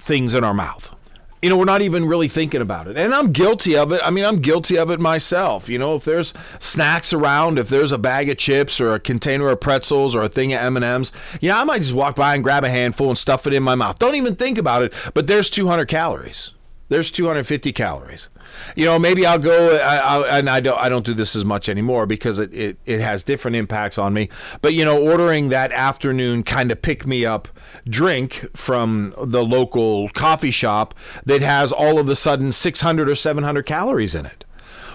things 0.00 0.34
in 0.34 0.44
our 0.44 0.54
mouth 0.54 0.94
you 1.42 1.48
know, 1.48 1.56
we're 1.56 1.64
not 1.64 1.82
even 1.82 2.06
really 2.06 2.28
thinking 2.28 2.60
about 2.60 2.88
it. 2.88 2.96
And 2.96 3.14
I'm 3.14 3.32
guilty 3.32 3.76
of 3.76 3.92
it. 3.92 4.00
I 4.02 4.10
mean, 4.10 4.24
I'm 4.24 4.40
guilty 4.40 4.76
of 4.76 4.90
it 4.90 4.98
myself. 4.98 5.68
You 5.68 5.78
know, 5.78 5.94
if 5.94 6.04
there's 6.04 6.34
snacks 6.58 7.12
around, 7.12 7.58
if 7.58 7.68
there's 7.68 7.92
a 7.92 7.98
bag 7.98 8.28
of 8.28 8.38
chips 8.38 8.80
or 8.80 8.94
a 8.94 9.00
container 9.00 9.48
of 9.48 9.60
pretzels 9.60 10.14
or 10.14 10.22
a 10.22 10.28
thing 10.28 10.52
of 10.52 10.76
M&Ms, 10.76 11.12
yeah, 11.40 11.60
I 11.60 11.64
might 11.64 11.82
just 11.82 11.94
walk 11.94 12.16
by 12.16 12.34
and 12.34 12.42
grab 12.42 12.64
a 12.64 12.70
handful 12.70 13.08
and 13.08 13.18
stuff 13.18 13.46
it 13.46 13.52
in 13.52 13.62
my 13.62 13.74
mouth. 13.74 13.98
Don't 13.98 14.16
even 14.16 14.34
think 14.34 14.58
about 14.58 14.82
it, 14.82 14.92
but 15.14 15.26
there's 15.26 15.48
200 15.48 15.86
calories. 15.86 16.50
There's 16.88 17.10
250 17.10 17.72
calories. 17.72 18.30
You 18.74 18.86
know, 18.86 18.98
maybe 18.98 19.26
I'll 19.26 19.38
go, 19.38 19.76
I, 19.76 19.96
I, 19.96 20.38
and 20.38 20.48
I 20.48 20.60
don't, 20.60 20.78
I 20.78 20.88
don't 20.88 21.04
do 21.04 21.12
this 21.12 21.36
as 21.36 21.44
much 21.44 21.68
anymore 21.68 22.06
because 22.06 22.38
it, 22.38 22.52
it, 22.54 22.78
it 22.86 23.00
has 23.00 23.22
different 23.22 23.56
impacts 23.56 23.98
on 23.98 24.14
me. 24.14 24.30
But 24.62 24.72
you 24.72 24.84
know, 24.84 25.00
ordering 25.00 25.50
that 25.50 25.70
afternoon 25.72 26.44
kind 26.44 26.72
of 26.72 26.80
pick 26.80 27.06
me 27.06 27.26
up 27.26 27.48
drink 27.86 28.46
from 28.56 29.14
the 29.22 29.44
local 29.44 30.08
coffee 30.10 30.50
shop 30.50 30.94
that 31.26 31.42
has 31.42 31.72
all 31.72 31.98
of 31.98 32.08
a 32.08 32.16
sudden 32.16 32.52
600 32.52 33.08
or 33.08 33.14
700 33.14 33.66
calories 33.66 34.14
in 34.14 34.24
it. 34.24 34.44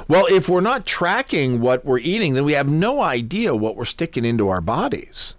Well, 0.07 0.25
if 0.25 0.50
we're 0.50 0.62
not 0.62 0.85
tracking 0.85 1.62
what 1.62 1.85
we're 1.85 2.00
eating, 2.00 2.33
then 2.33 2.43
we 2.43 2.53
have 2.53 2.67
no 2.67 3.01
idea 3.01 3.55
what 3.55 3.75
we're 3.75 3.85
sticking 3.85 4.25
into 4.25 4.50
our 4.50 4.62
bodies 4.62 5.35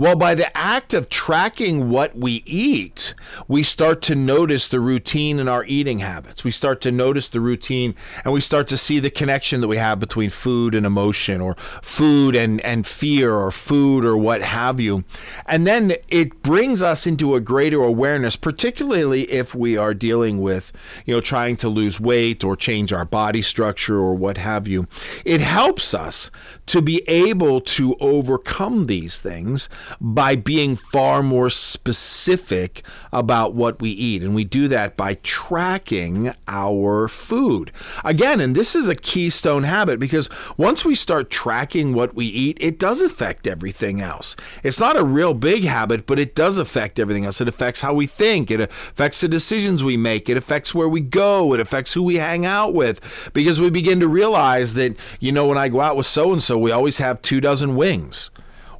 Well, 0.00 0.16
by 0.16 0.34
the 0.34 0.56
act 0.56 0.94
of 0.94 1.10
tracking 1.10 1.90
what 1.90 2.16
we 2.16 2.42
eat, 2.46 3.14
we 3.46 3.62
start 3.62 4.00
to 4.04 4.14
notice 4.14 4.66
the 4.66 4.80
routine 4.80 5.38
in 5.38 5.46
our 5.46 5.62
eating 5.66 5.98
habits. 5.98 6.42
We 6.42 6.52
start 6.52 6.80
to 6.80 6.90
notice 6.90 7.28
the 7.28 7.42
routine 7.42 7.94
and 8.24 8.32
we 8.32 8.40
start 8.40 8.66
to 8.68 8.78
see 8.78 8.98
the 8.98 9.10
connection 9.10 9.60
that 9.60 9.68
we 9.68 9.76
have 9.76 10.00
between 10.00 10.30
food 10.30 10.74
and 10.74 10.86
emotion 10.86 11.42
or 11.42 11.54
food 11.82 12.34
and, 12.34 12.62
and 12.62 12.86
fear 12.86 13.34
or 13.34 13.50
food 13.50 14.06
or 14.06 14.16
what 14.16 14.40
have 14.40 14.80
you. 14.80 15.04
And 15.44 15.66
then 15.66 15.96
it 16.08 16.40
brings 16.40 16.80
us 16.80 17.06
into 17.06 17.34
a 17.34 17.40
greater 17.42 17.82
awareness, 17.82 18.36
particularly 18.36 19.30
if 19.30 19.54
we 19.54 19.76
are 19.76 19.92
dealing 19.92 20.40
with, 20.40 20.72
you 21.04 21.14
know, 21.14 21.20
trying 21.20 21.58
to 21.58 21.68
lose 21.68 22.00
weight 22.00 22.42
or 22.42 22.56
change 22.56 22.90
our 22.90 23.04
body 23.04 23.42
structure 23.42 23.98
or 23.98 24.14
what 24.14 24.38
have 24.38 24.66
you. 24.66 24.86
It 25.26 25.42
helps 25.42 25.92
us 25.92 26.30
to 26.70 26.80
be 26.80 27.02
able 27.08 27.60
to 27.60 27.96
overcome 27.98 28.86
these 28.86 29.20
things 29.20 29.68
by 30.00 30.36
being 30.36 30.76
far 30.76 31.20
more 31.20 31.50
specific 31.50 32.84
about 33.12 33.54
what 33.54 33.80
we 33.80 33.90
eat. 33.90 34.22
And 34.22 34.36
we 34.36 34.44
do 34.44 34.68
that 34.68 34.96
by 34.96 35.14
tracking 35.14 36.32
our 36.46 37.08
food. 37.08 37.72
Again, 38.04 38.40
and 38.40 38.54
this 38.54 38.76
is 38.76 38.86
a 38.86 38.94
keystone 38.94 39.64
habit 39.64 39.98
because 39.98 40.30
once 40.56 40.84
we 40.84 40.94
start 40.94 41.28
tracking 41.28 41.92
what 41.92 42.14
we 42.14 42.26
eat, 42.26 42.56
it 42.60 42.78
does 42.78 43.02
affect 43.02 43.48
everything 43.48 44.00
else. 44.00 44.36
It's 44.62 44.78
not 44.78 44.96
a 44.96 45.02
real 45.02 45.34
big 45.34 45.64
habit, 45.64 46.06
but 46.06 46.20
it 46.20 46.36
does 46.36 46.56
affect 46.56 47.00
everything 47.00 47.24
else. 47.24 47.40
It 47.40 47.48
affects 47.48 47.80
how 47.80 47.94
we 47.94 48.06
think, 48.06 48.48
it 48.48 48.60
affects 48.60 49.20
the 49.22 49.28
decisions 49.28 49.82
we 49.82 49.96
make, 49.96 50.28
it 50.28 50.36
affects 50.36 50.72
where 50.72 50.88
we 50.88 51.00
go, 51.00 51.52
it 51.52 51.58
affects 51.58 51.94
who 51.94 52.04
we 52.04 52.16
hang 52.16 52.46
out 52.46 52.74
with 52.74 53.00
because 53.32 53.60
we 53.60 53.70
begin 53.70 53.98
to 53.98 54.06
realize 54.06 54.74
that, 54.74 54.94
you 55.18 55.32
know, 55.32 55.48
when 55.48 55.58
I 55.58 55.68
go 55.68 55.80
out 55.80 55.96
with 55.96 56.06
so 56.06 56.32
and 56.32 56.40
so, 56.40 56.59
we 56.60 56.70
always 56.70 56.98
have 56.98 57.20
two 57.22 57.40
dozen 57.40 57.76
wings 57.76 58.30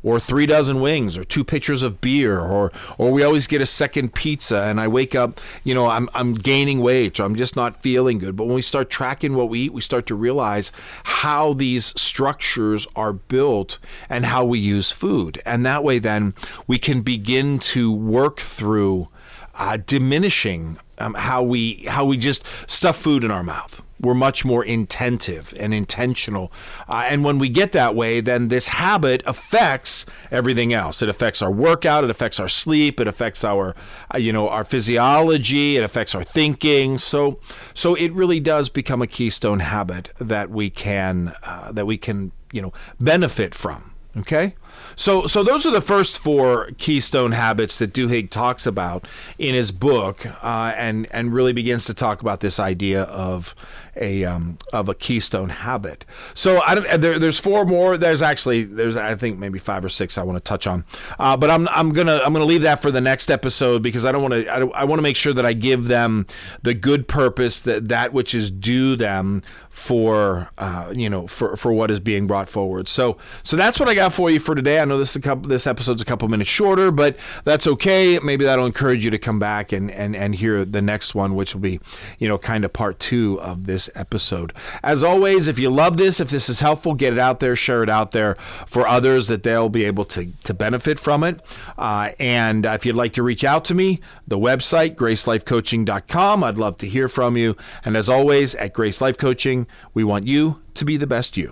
or 0.02 0.18
three 0.18 0.46
dozen 0.46 0.80
wings 0.80 1.16
or 1.16 1.25
two 1.25 1.44
pitchers 1.44 1.82
of 1.82 2.00
beer 2.00 2.40
or 2.40 2.72
or 2.99 3.10
we 3.10 3.22
always 3.22 3.46
get 3.46 3.60
a 3.60 3.66
second 3.66 4.14
pizza 4.14 4.62
and 4.62 4.80
I 4.80 4.88
wake 4.88 5.14
up 5.14 5.40
you 5.64 5.75
know 5.75 5.88
I'm 5.88 6.08
I'm 6.14 6.34
gaining 6.34 6.80
weight 6.80 7.20
or 7.20 7.25
I'm 7.25 7.34
just 7.34 7.56
not 7.56 7.82
feeling 7.82 8.18
good. 8.18 8.37
But 8.37 8.44
when 8.44 8.54
we 8.54 8.62
start 8.62 8.90
tracking 8.90 9.34
what 9.34 9.49
we 9.49 9.60
eat 9.60 9.72
we 9.72 9.80
start 9.80 10.06
to 10.06 10.14
realize 10.14 10.72
how 11.04 11.52
these 11.52 11.92
structures 12.00 12.87
are 12.96 13.12
built 13.12 13.78
and 14.08 14.26
how 14.26 14.44
we 14.44 14.58
use 14.58 14.90
food. 14.90 15.40
And 15.44 15.64
that 15.66 15.84
way 15.84 15.99
then 15.99 16.34
we 16.66 16.78
can 16.78 17.02
begin 17.02 17.58
to 17.58 17.92
work 17.92 18.40
through 18.40 19.08
uh, 19.54 19.76
diminishing 19.84 20.78
um, 20.99 21.14
how 21.14 21.42
we 21.42 21.84
how 21.88 22.04
we 22.04 22.16
just 22.16 22.42
stuff 22.66 22.96
food 22.96 23.25
in 23.25 23.30
our 23.30 23.42
mouth 23.42 23.82
we're 24.00 24.14
much 24.14 24.45
more 24.45 24.64
intentive 24.64 25.54
and 25.59 25.75
intentional. 25.75 26.50
Uh, 26.88 27.04
and 27.07 27.23
when 27.23 27.38
we 27.38 27.49
get 27.49 27.73
that 27.73 27.95
way, 27.95 28.21
then 28.21 28.49
this 28.49 28.69
habit 28.69 29.23
affects 29.26 30.07
everything 30.30 30.73
else. 30.73 31.02
It 31.02 31.09
affects 31.09 31.42
our 31.42 31.50
workout, 31.50 32.04
it 32.04 32.11
affects 32.11 32.40
our 32.40 32.49
sleep, 32.49 32.99
it 32.99 33.07
affects 33.07 33.45
our, 33.45 33.75
uh, 34.12 34.19
you 34.19 34.33
know, 34.33 34.49
our 34.49 34.64
physiology, 34.64 35.76
it 35.76 35.85
affects 35.85 36.14
our 36.14 36.25
thinking. 36.25 36.99
So, 36.99 37.38
so 37.75 37.95
it 37.95 38.12
really 38.12 38.40
does 38.40 38.69
become 38.69 39.02
a 39.02 39.07
keystone 39.07 39.61
habit 39.61 40.11
that 40.19 40.50
we 40.50 40.71
can, 40.71 41.35
uh, 41.42 41.73
that 41.73 41.87
we 41.87 41.99
can, 41.99 42.33
you 42.52 42.62
know, 42.62 42.73
benefit 42.99 43.54
from. 43.54 43.95
Okay. 44.16 44.54
So, 44.96 45.26
so 45.26 45.42
those 45.42 45.64
are 45.66 45.70
the 45.70 45.80
first 45.80 46.18
four 46.18 46.70
keystone 46.78 47.32
habits 47.32 47.78
that 47.78 47.92
Duhigg 47.92 48.30
talks 48.30 48.66
about 48.66 49.06
in 49.38 49.54
his 49.54 49.70
book, 49.70 50.26
uh, 50.44 50.72
and 50.76 51.06
and 51.10 51.32
really 51.32 51.52
begins 51.52 51.84
to 51.86 51.94
talk 51.94 52.20
about 52.20 52.40
this 52.40 52.58
idea 52.58 53.02
of 53.02 53.54
a 53.96 54.24
um, 54.24 54.58
of 54.72 54.88
a 54.88 54.94
keystone 54.94 55.48
habit. 55.50 56.04
So, 56.34 56.60
I 56.60 56.74
don't. 56.74 57.00
There, 57.00 57.18
there's 57.18 57.38
four 57.38 57.64
more. 57.64 57.96
There's 57.96 58.22
actually 58.22 58.64
there's 58.64 58.96
I 58.96 59.14
think 59.14 59.38
maybe 59.38 59.58
five 59.58 59.84
or 59.84 59.88
six 59.88 60.18
I 60.18 60.22
want 60.22 60.36
to 60.36 60.44
touch 60.44 60.66
on, 60.66 60.84
uh, 61.18 61.36
but 61.36 61.50
I'm 61.50 61.68
I'm 61.68 61.92
gonna 61.92 62.20
I'm 62.24 62.32
gonna 62.32 62.44
leave 62.44 62.62
that 62.62 62.82
for 62.82 62.90
the 62.90 63.00
next 63.00 63.30
episode 63.30 63.82
because 63.82 64.04
I 64.04 64.12
don't 64.12 64.22
want 64.22 64.34
to 64.34 64.48
I, 64.48 64.60
I 64.80 64.84
want 64.84 64.98
to 64.98 65.02
make 65.02 65.16
sure 65.16 65.32
that 65.32 65.46
I 65.46 65.52
give 65.52 65.84
them 65.84 66.26
the 66.62 66.74
good 66.74 67.08
purpose 67.08 67.60
that 67.60 67.88
that 67.88 68.12
which 68.12 68.34
is 68.34 68.50
due 68.50 68.96
them 68.96 69.42
for 69.70 70.50
uh, 70.58 70.92
you 70.94 71.08
know 71.08 71.26
for 71.26 71.56
for 71.56 71.72
what 71.72 71.90
is 71.90 72.00
being 72.00 72.26
brought 72.26 72.48
forward. 72.48 72.88
So 72.88 73.16
so 73.42 73.56
that's 73.56 73.78
what 73.78 73.88
I 73.88 73.94
got 73.94 74.12
for 74.12 74.30
you 74.30 74.40
for 74.40 74.54
today. 74.60 74.80
I 74.80 74.84
know 74.84 74.98
this 74.98 75.16
a 75.16 75.20
couple 75.20 75.48
this 75.48 75.66
episode's 75.66 76.02
a 76.02 76.04
couple 76.04 76.28
minutes 76.28 76.50
shorter, 76.50 76.90
but 76.90 77.16
that's 77.44 77.66
okay. 77.66 78.18
Maybe 78.18 78.44
that'll 78.44 78.66
encourage 78.66 79.04
you 79.04 79.10
to 79.10 79.18
come 79.18 79.38
back 79.38 79.72
and 79.72 79.90
and 79.90 80.14
and 80.14 80.34
hear 80.34 80.64
the 80.64 80.82
next 80.82 81.14
one, 81.14 81.34
which 81.34 81.54
will 81.54 81.62
be 81.62 81.80
you 82.18 82.28
know 82.28 82.38
kind 82.38 82.64
of 82.64 82.72
part 82.72 83.00
two 83.00 83.40
of 83.40 83.64
this 83.64 83.88
episode. 83.94 84.52
As 84.82 85.02
always, 85.02 85.48
if 85.48 85.58
you 85.58 85.70
love 85.70 85.96
this, 85.96 86.20
if 86.20 86.30
this 86.30 86.48
is 86.48 86.60
helpful, 86.60 86.94
get 86.94 87.14
it 87.14 87.18
out 87.18 87.40
there, 87.40 87.56
share 87.56 87.82
it 87.82 87.88
out 87.88 88.12
there 88.12 88.36
for 88.66 88.86
others 88.86 89.28
that 89.28 89.42
they'll 89.42 89.68
be 89.70 89.84
able 89.84 90.04
to 90.06 90.26
to 90.44 90.54
benefit 90.54 90.98
from 90.98 91.24
it. 91.24 91.40
Uh, 91.78 92.10
and 92.20 92.66
if 92.66 92.84
you'd 92.84 92.94
like 92.94 93.14
to 93.14 93.22
reach 93.22 93.44
out 93.44 93.64
to 93.66 93.74
me, 93.74 94.00
the 94.28 94.38
website 94.38 94.94
gracelifecoaching.com. 94.96 96.44
I'd 96.44 96.58
love 96.58 96.76
to 96.78 96.86
hear 96.86 97.08
from 97.08 97.36
you. 97.36 97.56
And 97.84 97.96
as 97.96 98.08
always, 98.08 98.54
at 98.56 98.74
Grace 98.74 99.00
Life 99.00 99.16
Coaching, 99.16 99.66
we 99.94 100.04
want 100.04 100.26
you 100.26 100.60
to 100.74 100.84
be 100.84 100.96
the 100.96 101.06
best 101.06 101.36
you. 101.36 101.48